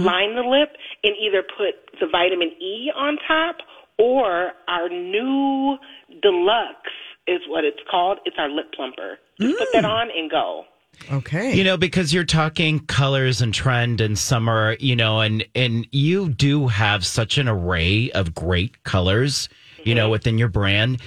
[0.04, 3.56] line the lip, and either put the vitamin E on top
[3.98, 5.76] or our new
[6.22, 8.18] deluxe is what it's called.
[8.24, 9.18] It's our lip plumper.
[9.40, 10.64] Just put that on and go.
[11.12, 11.54] Okay.
[11.54, 16.28] You know, because you're talking colors and trend and summer, you know, and and you
[16.28, 19.48] do have such an array of great colors,
[19.84, 20.12] you know, mm-hmm.
[20.12, 21.00] within your brand.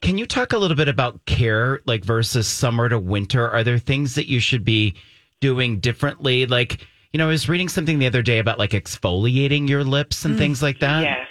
[0.00, 3.48] Can you talk a little bit about care, like versus summer to winter?
[3.48, 4.94] Are there things that you should be
[5.40, 6.46] doing differently?
[6.46, 10.24] Like, you know, I was reading something the other day about like exfoliating your lips
[10.24, 11.02] and mm, things like that.
[11.02, 11.28] Yes.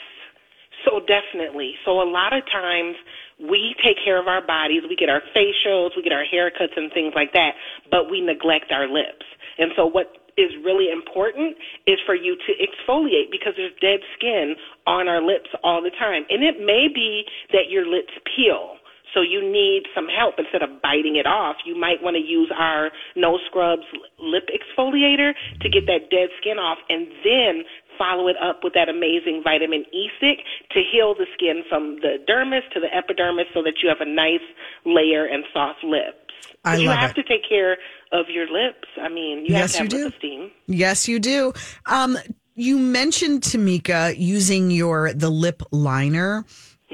[0.85, 1.73] So definitely.
[1.85, 2.95] So a lot of times
[3.41, 6.91] we take care of our bodies, we get our facials, we get our haircuts and
[6.93, 7.51] things like that,
[7.89, 9.25] but we neglect our lips.
[9.57, 14.55] And so what is really important is for you to exfoliate because there's dead skin
[14.87, 16.23] on our lips all the time.
[16.29, 18.77] And it may be that your lips peel.
[19.13, 21.57] So you need some help instead of biting it off.
[21.65, 23.83] You might want to use our no scrubs
[24.19, 27.63] lip exfoliator to get that dead skin off and then
[28.01, 30.39] follow it up with that amazing vitamin E stick
[30.73, 34.09] to heal the skin from the dermis to the epidermis so that you have a
[34.09, 34.45] nice
[34.85, 36.17] layer and soft lips.
[36.65, 37.15] I you have it.
[37.15, 37.77] to take care
[38.11, 38.87] of your lips.
[38.99, 40.15] I mean, you Yes, have to you have do.
[40.15, 40.51] esteem.
[40.67, 41.53] Yes, you do.
[41.85, 42.17] Um,
[42.55, 46.45] you mentioned Tameka using your the lip liner.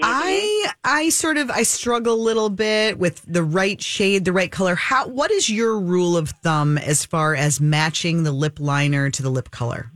[0.04, 4.52] I I sort of I struggle a little bit with the right shade, the right
[4.52, 4.76] color.
[4.76, 9.24] How what is your rule of thumb as far as matching the lip liner to
[9.24, 9.92] the lip color?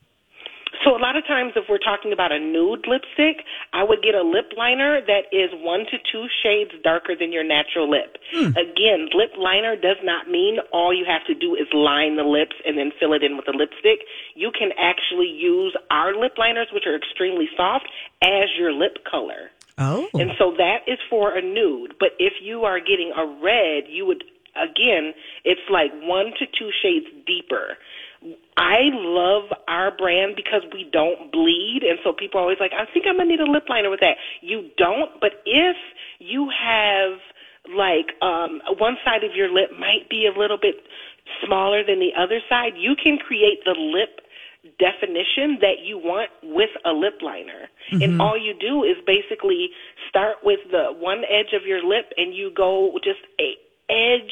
[1.32, 4.16] So a lot of times if we're talking about a nude lipstick, I would get
[4.16, 8.18] a lip liner that is one to two shades darker than your natural lip.
[8.34, 8.52] Hmm.
[8.58, 12.56] Again, lip liner does not mean all you have to do is line the lips
[12.66, 14.08] and then fill it in with a lipstick.
[14.36, 17.88] You can actually use our lip liners, which are extremely soft,
[18.22, 19.52] as your lip color.
[19.78, 20.08] Oh.
[20.14, 21.96] And so that is for a nude.
[22.00, 24.24] But if you are getting a red, you would,
[24.56, 25.14] again,
[25.46, 27.78] it's like one to two shades deeper.
[28.58, 31.82] I love our brand because we don't bleed.
[31.82, 33.90] And so people are always like, I think I'm going to need a lip liner
[33.90, 34.18] with that.
[34.42, 35.20] You don't.
[35.20, 35.76] But if
[36.20, 37.18] you have
[37.76, 40.76] like um, one side of your lip might be a little bit
[41.46, 44.22] smaller than the other side, you can create the lip
[44.78, 47.70] definition that you want with a lip liner.
[47.92, 49.70] And all you do is basically
[50.08, 53.58] start with the one edge of your lip and you go just a
[53.90, 54.32] edge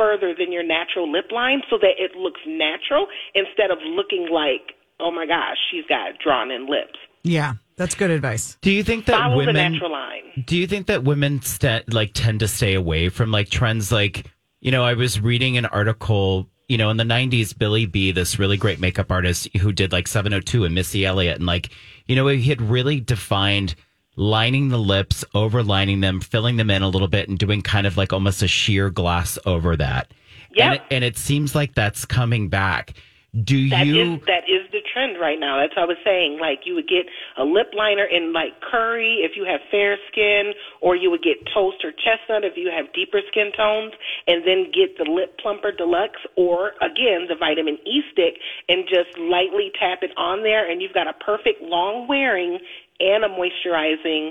[0.00, 4.74] further than your natural lip line so that it looks natural instead of looking like,
[4.98, 6.98] oh my gosh, she's got drawn in lips.
[7.22, 8.56] Yeah, that's good advice.
[8.62, 10.44] Do you think that Follow the women natural line.
[10.46, 14.26] Do you think that women st- like tend to stay away from like trends like
[14.60, 18.38] you know I was reading an article you know in the 90s Billy B this
[18.38, 21.70] really great makeup artist who did like 702 and Missy Elliott and like
[22.06, 23.74] you know he had really defined
[24.16, 27.96] lining the lips overlining them filling them in a little bit and doing kind of
[27.96, 30.12] like almost a sheer gloss over that
[30.52, 30.64] Yep.
[30.64, 32.94] and, it, and it seems like that's coming back
[33.30, 35.62] do That is you that is the trend right now.
[35.62, 36.38] That's what I was saying.
[36.40, 37.06] Like you would get
[37.38, 41.38] a lip liner in like curry if you have fair skin, or you would get
[41.54, 43.94] toast or chestnut if you have deeper skin tones,
[44.26, 48.34] and then get the lip plumper deluxe, or again the vitamin E stick,
[48.68, 52.58] and just lightly tap it on there, and you've got a perfect long wearing
[53.00, 54.30] and a moisturizing,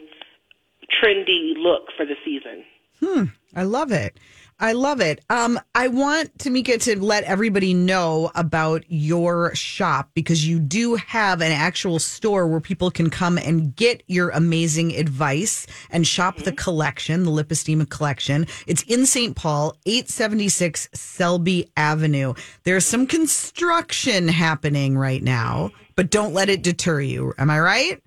[1.03, 2.63] trendy look for the season.
[2.99, 3.23] Hmm.
[3.55, 4.17] I love it.
[4.61, 5.23] I love it.
[5.29, 11.39] Um, I want Tameka to let everybody know about your shop because you do have
[11.39, 16.51] an actual store where people can come and get your amazing advice and shop the
[16.51, 18.47] collection, the Lip Esteem collection.
[18.67, 19.33] It's in St.
[19.33, 22.33] Paul, 876 Selby Avenue.
[22.63, 27.33] There's some construction happening right now, but don't let it deter you.
[27.37, 28.03] Am I right?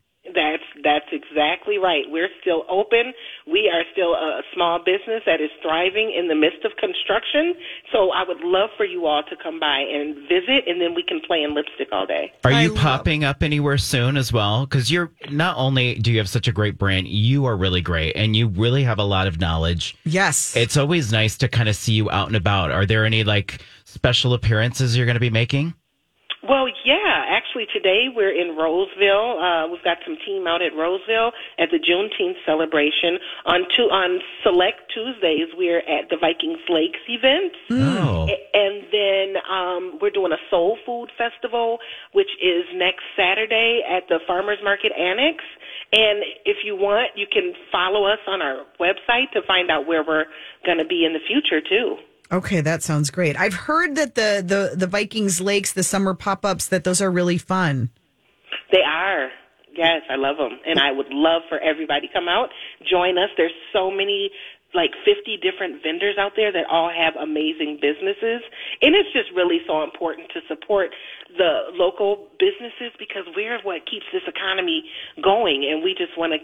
[1.35, 2.05] That's that's exactly right.
[2.09, 3.13] We're still open.
[3.47, 7.55] We are still a small business that is thriving in the midst of construction.
[7.93, 11.03] So I would love for you all to come by and visit, and then we
[11.07, 12.33] can play in lipstick all day.
[12.45, 14.67] Are I you love- popping up anywhere soon as well?
[14.67, 18.17] Because you're not only do you have such a great brand, you are really great
[18.17, 19.97] and you really have a lot of knowledge.
[20.05, 20.57] Yes.
[20.57, 22.71] It's always nice to kind of see you out and about.
[22.71, 25.75] Are there any like special appearances you're going to be making?
[26.49, 27.02] Well, yeah.
[27.53, 29.37] Actually, today we're in Roseville.
[29.37, 33.19] Uh, we've got some team out at Roseville at the Juneteenth celebration.
[33.45, 37.53] On two, on select Tuesdays, we're at the Vikings Lakes event.
[37.71, 41.77] Oh, And then um, we're doing a soul food festival,
[42.13, 45.45] which is next Saturday at the Farmers Market Annex.
[45.93, 50.03] And if you want, you can follow us on our website to find out where
[50.03, 50.25] we're
[50.65, 51.99] going to be in the future too.
[52.33, 53.37] Okay, that sounds great.
[53.39, 57.11] I've heard that the the the Vikings Lakes, the summer pop ups, that those are
[57.11, 57.91] really fun.
[58.73, 59.29] They are.
[59.77, 60.57] Yes, I love them.
[60.65, 62.49] And I would love for everybody to come out,
[62.85, 63.33] join us.
[63.37, 64.29] There's so many,
[64.75, 68.45] like 50 different vendors out there that all have amazing businesses.
[68.85, 70.93] And it's just really so important to support
[71.37, 74.85] the local businesses because we're what keeps this economy
[75.25, 75.65] going.
[75.65, 76.41] And we just want to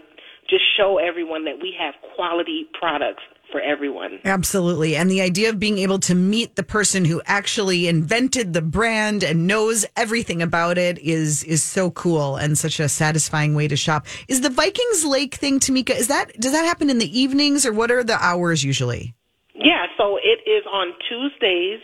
[0.49, 4.19] just show everyone that we have quality products for everyone.
[4.25, 4.95] Absolutely.
[4.95, 9.23] And the idea of being able to meet the person who actually invented the brand
[9.23, 13.75] and knows everything about it is is so cool and such a satisfying way to
[13.75, 14.05] shop.
[14.27, 17.73] Is the Vikings Lake thing, Tameka, is that does that happen in the evenings or
[17.73, 19.15] what are the hours usually?
[19.55, 21.81] Yeah, so it is on Tuesdays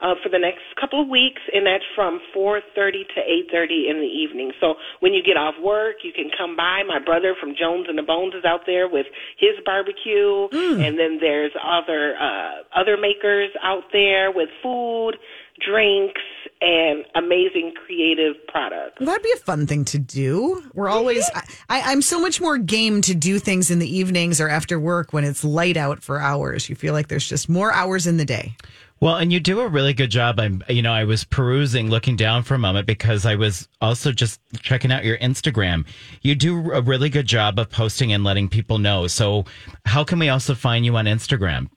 [0.00, 4.06] uh, for the next couple of weeks, and that's from 4:30 to 8:30 in the
[4.06, 4.52] evening.
[4.60, 6.82] So when you get off work, you can come by.
[6.86, 11.18] My brother from Jones and the Bones is out there with his barbecue, and then
[11.20, 15.16] there's other uh, other makers out there with food,
[15.60, 16.20] drinks,
[16.60, 18.98] and amazing creative products.
[19.00, 20.62] Well, that'd be a fun thing to do.
[20.74, 24.40] We're always, I, I, I'm so much more game to do things in the evenings
[24.40, 26.68] or after work when it's light out for hours.
[26.68, 28.56] You feel like there's just more hours in the day.
[29.00, 30.38] Well, and you do a really good job.
[30.38, 34.12] I'm, you know, I was perusing, looking down for a moment because I was also
[34.12, 35.86] just checking out your Instagram.
[36.20, 39.06] You do a really good job of posting and letting people know.
[39.06, 39.46] So,
[39.86, 41.70] how can we also find you on Instagram?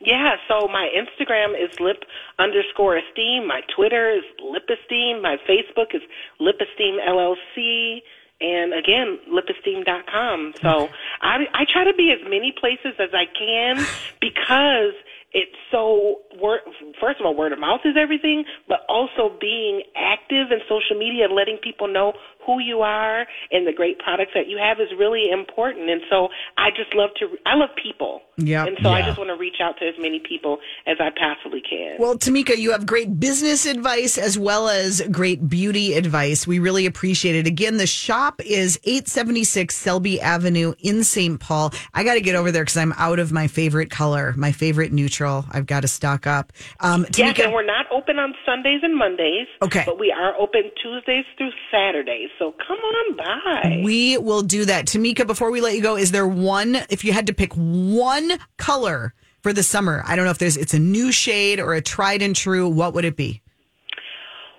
[0.00, 2.04] Yeah, so my Instagram is lip
[2.38, 3.48] underscore esteem.
[3.48, 5.20] My Twitter is lip esteem.
[5.20, 6.02] My Facebook is
[6.38, 7.98] lip esteem LLC.
[8.40, 10.54] And again, lipesteem.com.
[10.62, 10.88] So
[11.20, 13.84] I, I try to be as many places as I can
[14.20, 14.94] because
[15.32, 16.60] it's so, word,
[17.00, 20.98] first of all, word of mouth is everything, but also being active active in social
[20.98, 22.12] media and letting people know
[22.46, 25.88] who you are and the great products that you have is really important.
[25.90, 28.22] And so I just love to, I love people.
[28.36, 28.68] Yep.
[28.68, 31.60] And so I just want to reach out to as many people as I possibly
[31.60, 31.96] can.
[31.98, 36.46] Well, Tameka, you have great business advice as well as great beauty advice.
[36.46, 37.46] We really appreciate it.
[37.46, 41.38] Again, the shop is 876 Selby Avenue in St.
[41.38, 41.72] Paul.
[41.92, 44.92] I got to get over there because I'm out of my favorite color, my favorite
[44.92, 45.44] neutral.
[45.50, 46.52] I've got to stock up.
[46.80, 49.46] Um, Yes, and we're not open on Sundays and Mondays.
[49.60, 49.82] Okay.
[49.84, 52.29] But we are open Tuesdays through Saturdays.
[52.38, 53.82] So come on by.
[53.84, 54.86] we will do that.
[54.86, 58.32] Tameka, before we let you go, is there one, if you had to pick one
[58.56, 61.82] color for the summer, I don't know if there's, it's a new shade or a
[61.82, 63.42] tried and true, what would it be?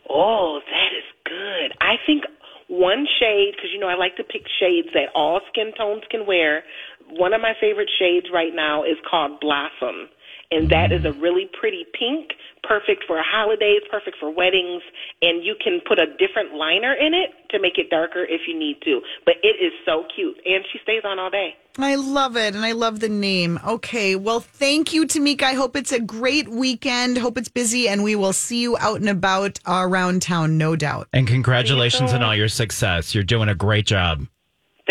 [0.10, 1.77] Oh, that is good.
[1.81, 2.23] I think
[2.67, 6.25] one shade, because you know I like to pick shades that all skin tones can
[6.25, 6.63] wear.
[7.10, 10.10] One of my favorite shades right now is called Blossom.
[10.51, 12.31] And that is a really pretty pink,
[12.63, 14.82] perfect for holidays, perfect for weddings,
[15.21, 18.58] and you can put a different liner in it to make it darker if you
[18.58, 19.02] need to.
[19.26, 21.56] But it is so cute, and she stays on all day.
[21.78, 23.60] I love it, and I love the name.
[23.65, 25.43] Okay, well, thank you, Tameka.
[25.43, 27.17] I hope it's a great weekend.
[27.17, 31.08] Hope it's busy, and we will see you out and about around town, no doubt.
[31.13, 33.15] And congratulations on all your success.
[33.15, 34.28] You're doing a great job.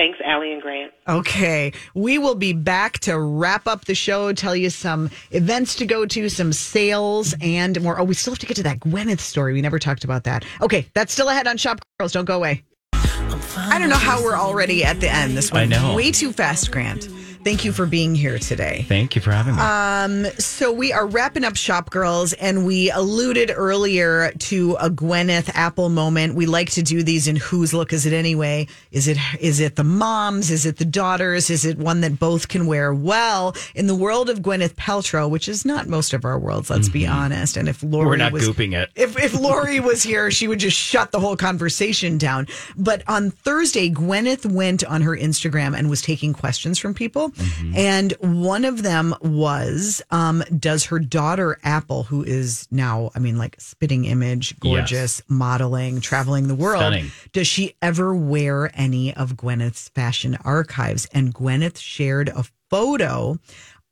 [0.01, 0.95] Thanks, Ali and Grant.
[1.07, 5.85] Okay, we will be back to wrap up the show, tell you some events to
[5.85, 8.01] go to, some sales, and more.
[8.01, 9.53] Oh, we still have to get to that Gwyneth story.
[9.53, 10.47] We never talked about that.
[10.63, 12.13] Okay, that's still ahead on Shop Girls.
[12.13, 12.63] Don't go away.
[12.95, 15.37] I don't know how we're already at the end.
[15.37, 15.95] This I know.
[15.95, 17.07] way too fast, Grant.
[17.43, 18.85] Thank you for being here today.
[18.87, 19.63] Thank you for having me.
[19.63, 25.51] Um, so we are wrapping up Shop Girls, and we alluded earlier to a Gwyneth
[25.55, 26.35] Apple moment.
[26.35, 28.67] We like to do these in whose look is it anyway?
[28.91, 30.51] Is it is it the moms?
[30.51, 31.49] Is it the daughters?
[31.49, 32.93] Is it one that both can wear?
[32.93, 36.91] Well, in the world of Gwyneth Paltrow, which is not most of our worlds, let's
[36.91, 37.15] be mm-hmm.
[37.15, 37.57] honest.
[37.57, 38.91] And if Lori We're not was, gooping it.
[38.95, 42.49] if if Lori was here, she would just shut the whole conversation down.
[42.77, 47.30] But on Thursday, Gwyneth went on her Instagram and was taking questions from people.
[47.75, 53.39] And one of them was, um, does her daughter Apple, who is now, I mean,
[53.39, 57.11] like spitting image, gorgeous, modeling, traveling the world, Stunning.
[57.33, 61.07] does she ever wear any of Gwyneth's fashion archives?
[61.13, 63.39] And Gwyneth shared a photo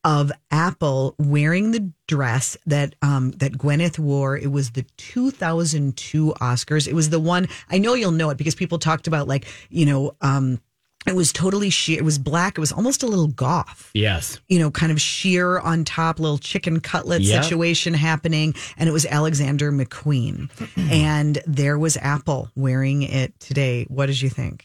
[0.05, 4.39] of Apple wearing the dress that um that Gwyneth wore.
[4.39, 6.87] It was the 2002 Oscars.
[6.87, 9.87] It was the one I know you'll know it because people talked about like, you
[9.87, 10.61] know, um
[11.09, 11.99] it was totally sheer.
[11.99, 12.57] It was black.
[12.59, 14.41] It was almost a little goth yes.
[14.49, 17.45] you know, kind of sheer on top, little chicken cutlet Yep.
[17.45, 18.55] situation happening.
[18.77, 20.49] And it was Alexander McQueen.
[20.51, 20.93] Mm-hmm.
[20.93, 23.85] and there was Apple wearing it today.
[23.89, 24.65] What did you think?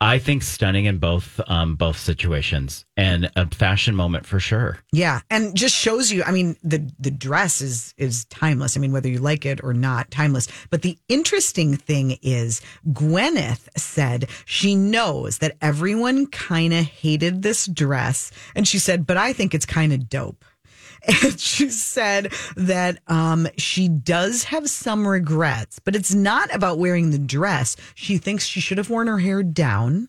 [0.00, 4.78] I think stunning in both um, both situations and a fashion moment for sure.
[4.92, 6.22] Yeah, and just shows you.
[6.24, 8.76] I mean, the the dress is is timeless.
[8.76, 10.48] I mean, whether you like it or not, timeless.
[10.70, 17.66] But the interesting thing is, Gwyneth said she knows that everyone kind of hated this
[17.66, 20.44] dress, and she said, "But I think it's kind of dope."
[21.06, 27.10] And she said that um, she does have some regrets, but it's not about wearing
[27.10, 27.76] the dress.
[27.94, 30.08] She thinks she should have worn her hair down,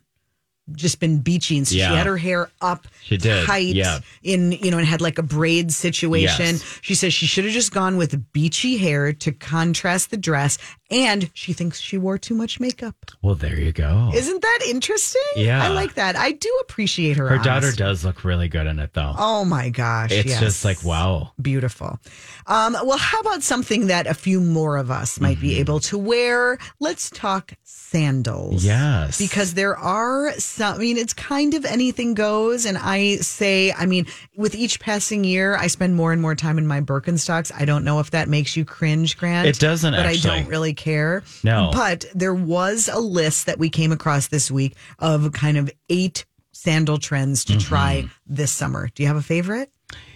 [0.73, 1.89] just been beachy, and so Yeah.
[1.91, 3.99] she had her hair up She did, tight yeah.
[4.23, 6.55] in you know and had like a braid situation.
[6.55, 6.79] Yes.
[6.81, 10.57] She says she should have just gone with beachy hair to contrast the dress,
[10.89, 12.95] and she thinks she wore too much makeup.
[13.21, 14.11] Well, there you go.
[14.13, 15.21] Isn't that interesting?
[15.35, 15.63] Yeah.
[15.63, 16.15] I like that.
[16.15, 17.27] I do appreciate her.
[17.27, 19.13] Her daughter does look really good in it, though.
[19.17, 20.11] Oh my gosh!
[20.11, 20.39] it's yes.
[20.39, 21.31] just like wow.
[21.41, 21.99] Beautiful.
[22.47, 25.41] Um, well, how about something that a few more of us might Mm-hmm.
[25.41, 26.57] be able to wear?
[26.79, 28.63] Let's talk sandals.
[28.65, 29.17] Yes.
[29.17, 32.65] Because there are some, I mean, it's kind of anything goes.
[32.65, 36.57] And I say, I mean, with each passing year, I spend more and more time
[36.57, 37.51] in my Birkenstocks.
[37.55, 39.47] I don't know if that makes you cringe, Grant.
[39.47, 40.31] It doesn't, But actually.
[40.31, 41.23] I don't really care.
[41.43, 41.69] No.
[41.73, 46.25] But there was a list that we came across this week of kind of eight
[46.51, 47.59] sandal trends to Mm-hmm.
[47.59, 48.89] try this summer.
[48.95, 49.71] Do you have a favorite?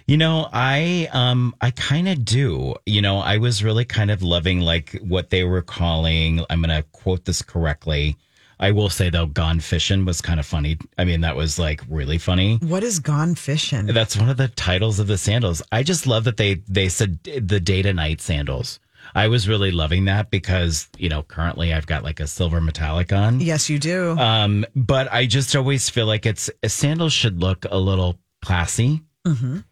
[0.07, 2.73] You know, I um I kind of do.
[2.87, 6.75] You know, I was really kind of loving like what they were calling, I'm going
[6.75, 8.17] to quote this correctly.
[8.59, 10.77] I will say though gone fishing was kind of funny.
[10.97, 12.57] I mean, that was like really funny.
[12.57, 13.87] What is gone fishing?
[13.87, 15.61] That's one of the titles of the sandals.
[15.71, 18.79] I just love that they they said the day to night sandals.
[19.15, 23.11] I was really loving that because, you know, currently I've got like a silver metallic
[23.11, 23.39] on.
[23.39, 24.15] Yes, you do.
[24.19, 29.01] Um, but I just always feel like it's sandals should look a little classy,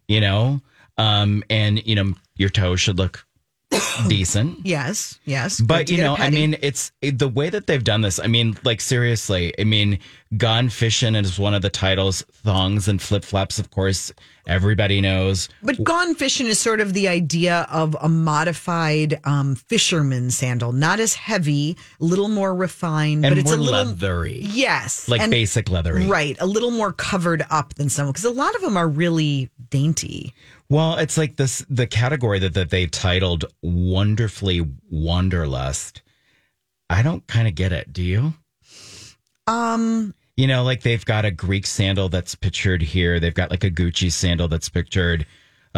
[0.07, 0.61] you know,
[0.97, 3.26] um, and you know your toes should look
[4.07, 4.65] decent.
[4.65, 5.59] yes, yes.
[5.59, 8.19] But you know, I mean, it's it, the way that they've done this.
[8.19, 9.53] I mean, like seriously.
[9.59, 9.99] I mean,
[10.37, 12.23] "Gone Fishing" is one of the titles.
[12.31, 14.11] Thongs and flip flops, of course,
[14.47, 15.49] Everybody knows.
[15.61, 21.01] But gone fishing is sort of the idea of a modified um, fisherman sandal, not
[21.01, 24.39] as heavy, a little more refined, And but it's more a little leathery.
[24.43, 26.07] Yes, Like and- basic leathery.
[26.07, 26.37] right?
[26.39, 30.33] A little more covered up than some because a lot of them are really dainty.
[30.69, 36.01] Well, it's like this the category that, that they titled Wonderfully Wanderlust.
[36.89, 37.93] I don't kind of get it.
[37.93, 38.33] Do you?
[39.47, 43.19] Um, You know, like they've got a Greek sandal that's pictured here.
[43.19, 45.25] They've got like a Gucci sandal that's pictured.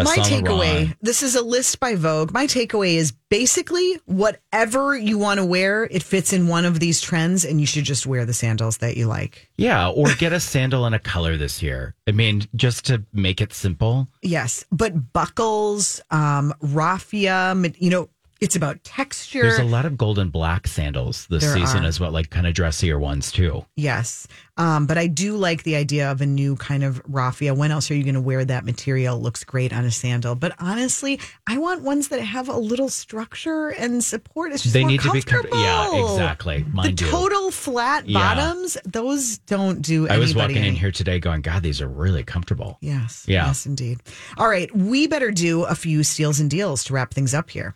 [0.06, 2.32] My takeaway this is a list by Vogue.
[2.32, 7.02] My takeaway is basically whatever you want to wear, it fits in one of these
[7.02, 9.50] trends, and you should just wear the sandals that you like.
[9.58, 11.96] Yeah, or get a sandal in a color this year.
[12.08, 14.08] I mean, just to make it simple.
[14.22, 18.10] Yes, but buckles, um, raffia, you know,
[18.42, 19.42] it's about texture.
[19.42, 21.88] There's a lot of gold and black sandals this There season are.
[21.88, 23.66] as well, like kind of dressier ones too.
[23.76, 24.28] Yes.
[24.58, 27.54] Um, but I do like the idea of a new kind of raffia.
[27.54, 29.20] When else are you going to wear that material?
[29.22, 30.36] Looks great on a sandal.
[30.36, 34.52] But honestly, I want ones that have a little structure and support.
[34.52, 35.62] It's just They more need to be com- comfortable.
[35.64, 36.66] yeah, exactly.
[36.72, 37.10] Mine the do.
[37.10, 38.20] total flat Yeah.
[38.36, 42.24] bottoms, those don't do I was walking in here today going, God, these are really
[42.24, 42.78] comfortable.
[42.82, 43.24] Yes.
[43.28, 43.48] Yeah.
[43.48, 44.00] Yes, indeed.
[44.38, 44.74] All right.
[44.76, 47.76] We better do a few steals and deals to wrap things up here.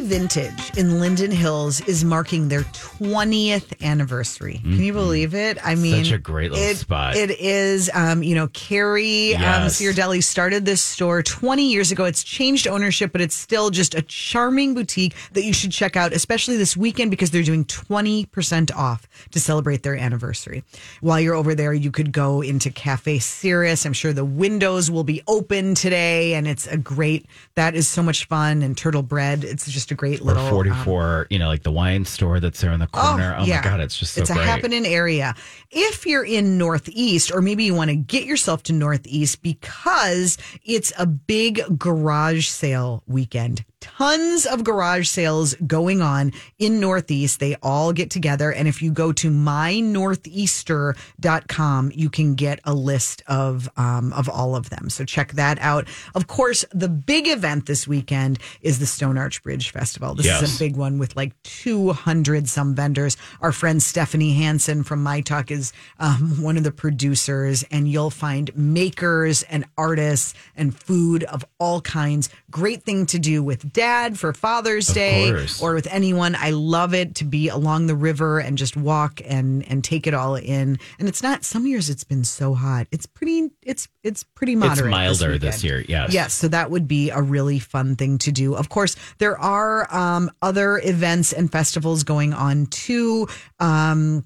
[0.00, 4.58] Vintage in Linden Hills is marking their 20th anniversary.
[4.62, 5.58] Can you believe it?
[5.64, 6.04] I mean, Mm-hmm.
[6.04, 7.16] Such a great little it- spot.
[7.16, 7.90] It is.
[7.94, 9.80] Um, you know, Carrie um, Yes.
[9.80, 12.04] Ciardelli started this store 20 years ago.
[12.04, 16.12] It's changed ownership, but it's still just a charming boutique that you should check out,
[16.12, 20.64] especially this weekend because they're doing 20% off to celebrate their anniversary.
[21.00, 23.86] While you're over there, you could go into Cafe Cirrus.
[23.86, 27.26] I'm sure the windows will be open today, and it's a great.
[27.54, 29.44] That is so much fun and turtle bread.
[29.44, 32.60] It's just a great Or little um, 44, you know, like the wine store that's
[32.60, 33.34] there in the corner.
[33.38, 34.42] Oh, my God, it's just so it's great.
[34.42, 35.34] a happening area.
[35.70, 40.92] If you're in Northeast, or maybe you want to get yourself to Northeast because it's
[40.98, 43.64] a big garage sale weekend.
[43.80, 47.40] Tons of garage sales going on in Northeast.
[47.40, 48.50] They all get together.
[48.50, 54.56] And if you go to mynortheaster.com, you can get a list of, um, of all
[54.56, 54.88] of them.
[54.88, 55.86] So check that out.
[56.14, 60.14] Of course, the big event this weekend is the Stone Arch Bridge Festival.
[60.14, 63.18] This is a big one with like 200 some vendors.
[63.42, 68.08] Our friend Stephanie Hansen from My Talk is um, one of the producers, and you'll
[68.10, 72.30] find makers and artists and food of all kinds.
[72.50, 75.62] Great thing to do with dad for Father's Of Day course.
[75.62, 76.34] or with anyone.
[76.34, 80.14] I love it to be along the river and just walk and and take it
[80.14, 80.78] all in.
[80.98, 82.88] And it's not some years it's been so hot.
[82.90, 84.86] It's pretty it's it's pretty moderate.
[84.86, 85.88] It's milder this weekend.
[85.88, 86.12] year, yes.
[86.12, 86.32] Yes.
[86.34, 88.56] So that would be a really fun thing to do.
[88.56, 93.28] Of course, there are um, other events and festivals going on too.
[93.60, 94.24] Um,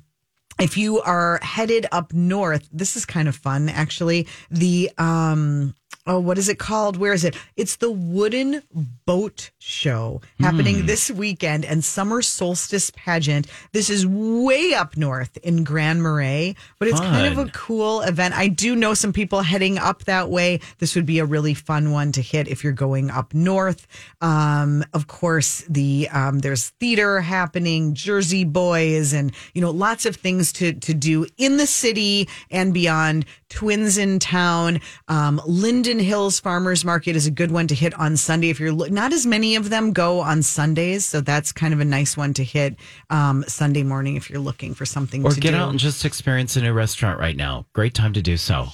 [0.61, 4.29] if you are headed up north, this is kind of fun actually.
[4.51, 5.75] The um
[6.11, 6.97] oh what is it called?
[6.97, 7.37] Where is it?
[7.57, 8.63] It's the Wooden
[9.07, 10.87] Boat Show happening Hmm.
[10.87, 13.47] this weekend and summer solstice pageant.
[13.73, 18.35] This is way up north in Grand Marais, but it's kind of a cool event.
[18.37, 20.61] I do know some people heading up that way.
[20.79, 23.87] This would be a really fun one to hit if you're going up north.
[24.21, 30.17] Um, of course, the um, there's theater happening, Jersey Boys, and you know lots of
[30.17, 33.25] things to to do in the city and beyond.
[33.49, 38.17] Twins in town, um, Linden Hills Farmers Market is a good one to hit on
[38.17, 38.51] Sunday.
[38.51, 41.85] If you're not as many of them go on Sundays, so that's kind of a
[41.85, 42.77] nice one to hit
[43.11, 45.57] um, Sunday morning if you're looking for something Or to get do.
[45.57, 47.67] out and just experience a new restaurant right now.
[47.73, 48.69] Great time to do so.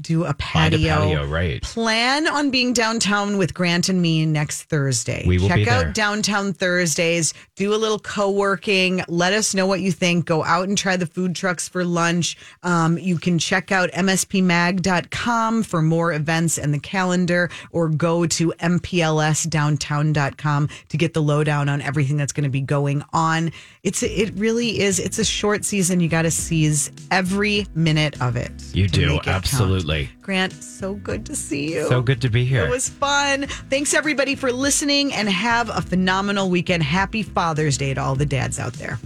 [0.00, 0.96] Do a Find a patio.
[0.96, 1.62] patio, right.
[1.62, 5.24] Plan on being downtown with Grant and me next Thursday.
[5.26, 5.92] We will Check out there.
[5.92, 7.34] downtown Thursdays.
[7.56, 9.02] Do a little co-working.
[9.08, 10.26] Let us know what you think.
[10.26, 12.36] Go out and try the food trucks for lunch.
[12.62, 18.52] Um, you can check out mspmag.com for more events and the calendar, or go to
[18.60, 23.52] mplsdowntown.com to get the lowdown on everything that's going to be going on.
[23.82, 24.98] It's it really is.
[24.98, 26.00] It's a short season.
[26.00, 28.50] You got to seize every minute of it.
[28.72, 29.80] You do, Absolutely.
[29.80, 29.81] count.
[29.82, 30.10] Absolutely.
[30.22, 31.88] Grant, so good to see you.
[31.88, 32.66] So good to be here.
[32.66, 33.46] It was fun.
[33.70, 36.82] Thanks everybody for listening and have a phenomenal weekend.
[36.82, 38.98] Happy Father's Day to all the dads out there.